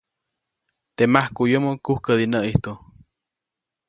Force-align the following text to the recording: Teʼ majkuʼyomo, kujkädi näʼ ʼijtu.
Teʼ 0.95 1.09
majkuʼyomo, 1.13 1.71
kujkädi 1.85 2.25
näʼ 2.33 2.41
ʼijtu. 2.45 2.71